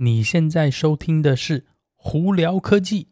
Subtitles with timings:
[0.00, 1.58] 你现在收听的是
[1.96, 3.08] 《胡聊科技》。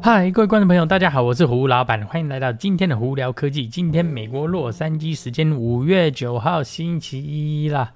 [0.00, 3.68] 嗨，各位观众朋友，大家好，我是胡老板，欢迎来到今天的《胡聊科技》。
[3.68, 7.92] 今天美国洛杉矶时间五月九号星期一啦。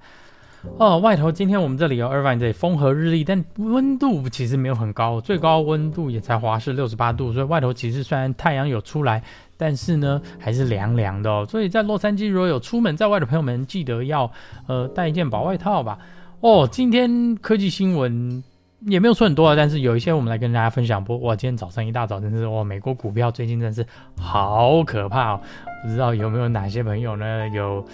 [0.77, 9.23] 哦，外头今天我们这里有二万这里风和日丽，但温度其实没有很高，最高温度也才华氏六十八度，所以外头其实虽然太阳有出来，
[9.57, 11.45] 但是呢还是凉凉的哦。
[11.49, 14.31] 所以在洛杉矶如果有出门在外的朋友们，记得要
[14.67, 15.97] 呃带一件薄外套吧。
[16.41, 18.43] 哦，今天科技新闻
[18.81, 21.03] 也没有说很多啊，但是有一些我们来跟大家分享。
[21.03, 23.85] 不哇，今天早上一大早真是哇，美国股票最近真是
[24.17, 25.41] 好可怕哦，
[25.83, 27.85] 不知道有没有哪些朋友呢有。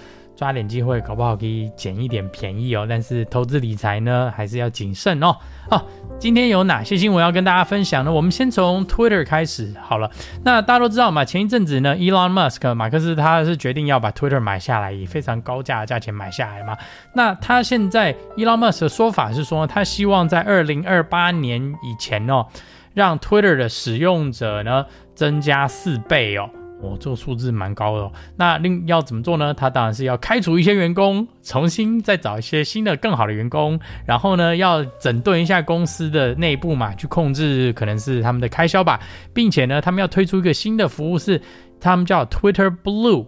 [0.41, 2.84] 抓点机会，搞不好可以捡一点便宜哦。
[2.90, 5.38] 但是投资理财呢，还是要谨慎哦。
[5.70, 5.86] 哦，
[6.18, 8.12] 今天有哪些新闻要跟大家分享呢？
[8.12, 10.10] 我们先从 Twitter 开始好了。
[10.43, 16.76] 那大家都知道嘛，前一阵子呢，Elon Musk 马克思他是决定要把 Twitter 买下来，以非常高价的价钱买下来嘛。
[17.13, 22.48] 那他现在 Elon Musk 的说法是说，他希望在二零二八年以前哦，
[22.96, 26.49] 让 Twitter 的使用者呢增加四倍哦。
[26.82, 28.12] 哦，这个数字蛮高的。
[28.35, 29.54] 那另要怎么做呢？
[29.54, 38.99] 他当然是要开除一些员工，重新再找一些新的、更好的员工，然后呢，要整顿一下公司的内部嘛，去控制可能是他们的开销吧，
[39.34, 41.40] 并且呢，他们要推出一个新的服务，是
[41.79, 43.26] 他们叫 Twitter Blue。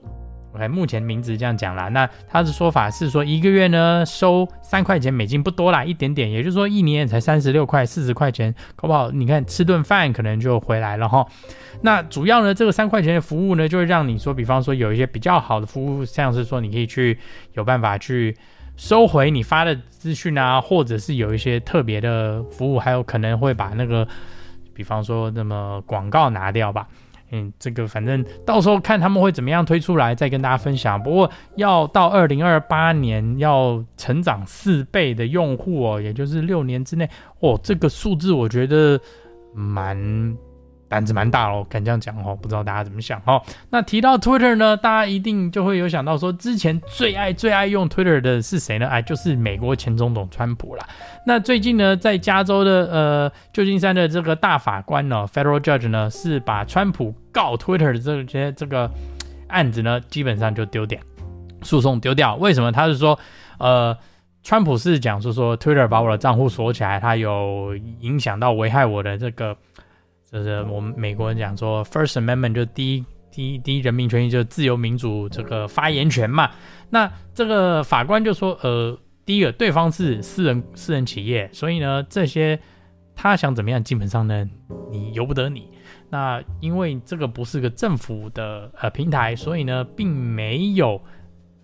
[0.53, 1.89] OK，目前名字这样讲啦。
[1.89, 11.25] 那他的说法是说，一个月呢收三块钱美金，不多啦，一点点，也就是说一年才三十六块、四十块钱，搞不好你看吃顿饭可能就回来了哈。
[11.81, 17.17] 那主要呢，这个三块钱的服务呢，就会让你说，比方说有一些比较好的服务，像是说你可以去
[17.53, 18.38] 有办法去
[18.77, 24.07] 收回你发的资讯啊，或者是有一些特别的服务，还有可能会把那个，
[24.75, 26.88] 比方说那么广告拿掉吧。
[27.33, 31.01] 嗯，这个反正到时候看他们会怎么样推出来，再跟大家分享。
[31.01, 38.99] 不过要到二零二八年要成长四倍的用户哦，也就是六年之内哦，这个数字我觉得
[39.53, 40.38] 蛮。
[40.93, 43.41] 胆子蛮大哦，敢这样讲哦，不知道大家怎么想哦。
[43.71, 48.85] 那提到 Twitter 呢，大家一定就会有想到说，之前最爱最爱用 Twitter 的是谁呢？
[48.87, 50.87] 哎，就是美国前总统川普啦。
[51.25, 58.87] 那最近呢，在加州的呃旧金山的这个大法官呢，Federal Judge 呢，是把川普告 Twitter 的这些这个
[59.47, 60.99] 案子呢，基本上就丢掉，
[61.63, 62.35] 诉讼丢掉。
[62.35, 62.71] 为什么？
[62.71, 63.17] 他是说，
[63.57, 63.97] 呃，
[64.43, 69.57] 川普是讲说说 Twitter 把我的账户锁起来，他有影响到危害我的这个。
[70.33, 76.49] 就是我们美国人讲说，First Amendment 就第一第一第一人民权益，就是自由民主这个发言权嘛。
[76.89, 82.59] 那这个法官就说，呃，第一个对方是私人私人企业，所以呢，这些
[83.16, 84.49] 他想怎么样，基本上呢，
[84.89, 85.69] 你由不得你。
[86.09, 90.99] 那因为这个不是个政府的呃平台，所以呢，并没有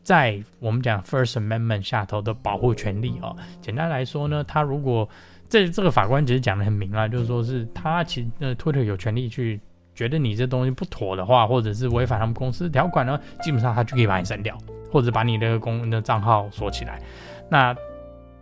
[0.04, 3.36] 在我们讲 First Amendment 下头的保护权利哦。
[3.62, 5.10] 简单来说呢，他如果
[5.50, 9.60] 这这个法官其实讲得很明啊，就是说是他其实呃，Twitter 有权利去
[9.96, 14.58] 觉得你这东西不妥的话，或者是违反他们公司条款呢，基本上他就可以把你删掉，
[14.92, 17.02] 或者把你的公的账号锁起来。
[17.50, 17.76] 那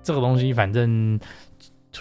[0.03, 1.19] 这个东西反正。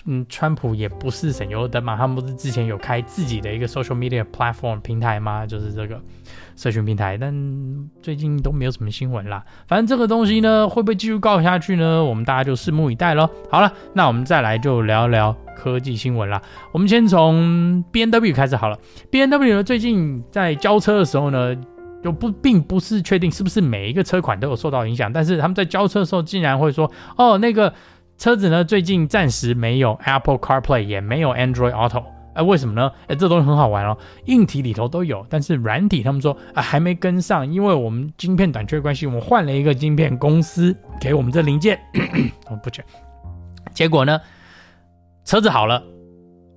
[0.04, 5.46] 嗯，川普也不是省油的灯嘛，他们不是之前有开自己的一个 social media platform 平台吗？
[5.46, 6.00] 就是这个
[6.54, 7.34] 社群平台，但
[8.02, 9.44] 最近都没有什么新闻啦。
[9.66, 12.04] 反正这个东西呢，会不会继续告下去呢？
[12.04, 13.28] 我们大家就拭目以待喽。
[13.50, 16.40] 好了，那我们再来就聊聊科技新闻啦。
[16.72, 18.78] 我们先从 BMW 开始好了。
[19.10, 21.56] BMW 呢，最近在交车的时候呢，
[22.02, 27.72] 就不并不是确定是不是每一个车款都有受到影响，但是他们在交车的时候竟然会说，哦，那个。
[28.18, 32.02] 车子呢，最近暂时没有 Apple CarPlay，也没有 Android Auto，
[32.34, 32.90] 哎，为什么呢？
[33.08, 41.78] 哎，这东西很好玩哦，硬体里头都有，但是软体他们说啊还没跟上，因为我们晶片短缺关系，我们换了一个晶片公司给我们这零件，
[42.48, 42.82] 哦不全，
[43.74, 44.18] 结果呢，
[45.24, 45.82] 车子好了，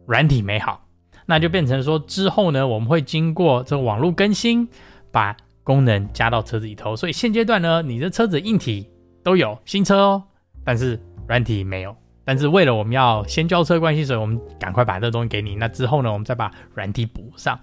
[0.08, 0.82] 软体没好，
[1.26, 4.66] 那就变成说之后呢，我们会经过这个网络更新，
[5.12, 5.36] 把
[5.66, 8.90] 功能加到车子里头，所以现阶段呢，你的车子硬体
[9.24, 10.24] 都有新车哦，
[10.64, 10.98] 但是。
[11.30, 11.96] 软体没有，
[12.26, 15.56] 但是为了我们要先交车关系，所以我们赶快把这东西给你。
[15.58, 17.58] 那之后呢，我们再把软体补上。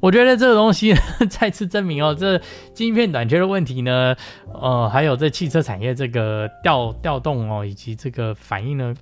[0.00, 0.92] 我觉得这个东西
[1.30, 2.36] 再次证明哦，这
[2.74, 4.16] 晶片短缺的问题呢，
[4.52, 8.92] 呃，还有这汽车产业这个调调动哦，以及这个反应呢，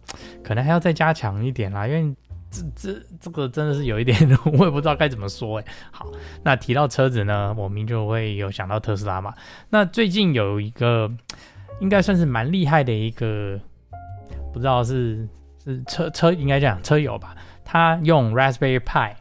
[0.44, 1.88] 可能还要再加强一点啦。
[1.88, 2.14] 因为
[2.50, 4.14] 这这这个真的是有一点，
[4.52, 5.64] 我也不知道该怎么说诶。
[5.90, 6.06] 好，
[6.44, 9.32] 那提到车子呢，我们就会有想到特斯拉嘛。
[9.70, 11.10] 那最近有一个
[11.80, 13.58] 应该算是蛮厉害的一个。
[14.52, 15.28] 不知道是
[15.62, 17.34] 是车车应该这样车友吧？
[17.64, 19.12] 他用 Raspberry Pi，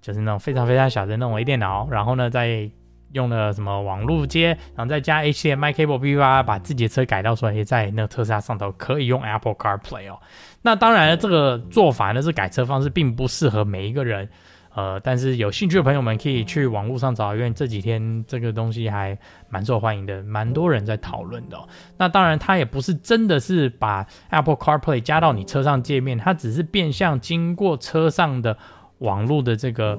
[0.00, 2.70] 就是那种非常非常小的那种微电脑，然后呢，再
[3.12, 10.18] 用了什么网络接，然后再加 HDMI cable，哔哔，把自己的车改到说，哎，在那个特斯拉上头可以用 Apple CarPlay 哦。
[10.62, 14.28] 那当然了，这个做法呢，是改车方式并不适合每一个人。
[14.74, 19.18] 呃，但是有兴趣的朋友们可以去网络上找，因为这几天这个东西还
[19.48, 21.58] 蛮受欢迎的，蛮多人在讨论的。
[21.96, 28.56] 那当然，它也不是真的是把 Apple CarPlay 加到你车上界面，它只是变相经过车上的
[28.98, 29.98] 网络的这个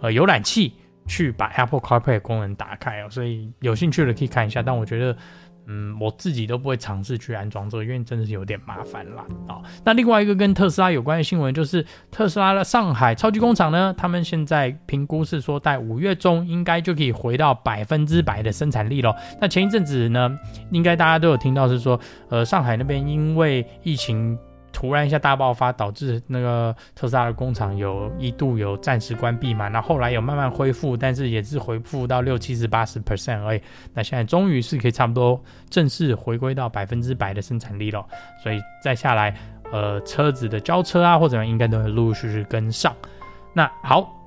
[0.00, 0.74] 呃浏览器
[1.06, 3.08] 去把 Apple CarPlay 功能打开哦。
[3.10, 5.16] 所以有兴趣的可以看一下，但我觉得。
[5.66, 9.24] 嗯，我自己都不会尝试去安装这个，因为真的是有点麻烦啦。
[9.48, 19.14] 啊、那另外一个跟特斯拉有关的新闻，就是特斯拉的上海超级工厂呢，他们现在评估是说，在五月中应该就可以回到百分之百的生产力咯。
[19.40, 20.36] 那前一阵子呢，
[20.70, 21.98] 应该大家都有听到是说，
[22.28, 24.38] 呃，上海那边因为疫情。
[24.82, 33.62] 突然一下大爆发，导致那个特斯拉的工厂有一度有暂时关闭嘛，那后来有慢慢恢复，但是也是恢复到六七十八十 percent 而已。
[33.94, 35.40] 那现在终于是可以差不多
[35.70, 38.04] 正式回归到百分之百的生产力了，
[38.42, 39.32] 所以再下来，
[39.70, 42.92] 呃，车子的交车啊或者，应该都会陆陆续续跟上。
[43.52, 44.21] 那好。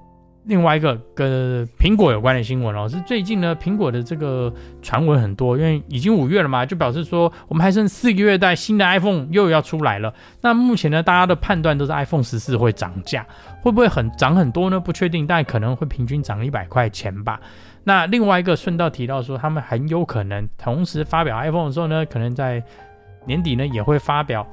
[0.47, 10.13] 另外一个跟苹果有关的新闻哦，是最近呢，苹果的这个传闻很多，因为已经五月了嘛，就表示说我们还剩四个月，带新的 iPhone 又要出来了。
[10.41, 13.25] 那目前呢，大家的判断都是 iPhone 十四会涨价，
[13.63, 14.79] 会不会很涨很多呢？
[14.79, 17.39] 不确定，但可能会平均涨一百块钱吧。
[17.83, 22.63] 那另外一个顺道提到说，他们很有可能同时发表 iPhone 的时候呢，可能在
[23.25, 24.45] 年底呢也会发表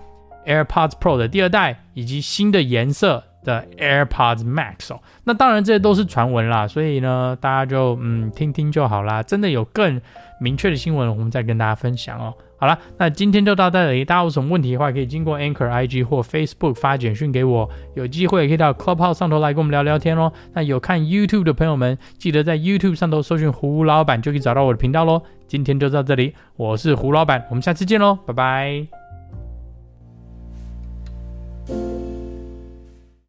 [0.47, 3.23] AirPods Pro 的第二代以及新的颜色。
[3.44, 9.23] 的 AirPods Max 哦，那当然这些都是传闻啦，所以呢，大家就嗯听听就好啦。
[9.23, 10.00] 真的有更
[10.41, 12.35] 明确的新闻，我们再跟大家分享哦。
[12.56, 14.05] 好了，那今天就到这里。
[14.05, 17.69] 大家有什么问题的话，可以经过 Anchor IG 或 Facebook 发简讯给我。
[17.94, 20.33] 有机会可以到 Clubhouse 上头来跟我们聊聊天哦。
[20.53, 25.21] 那有看 YouTube 的朋友们，记得在 YouTube 上头搜寻胡老板，就可以找到我的频道喽。
[25.49, 29.02] 今天就到这里，我是胡老板，我们下次见喽，拜拜。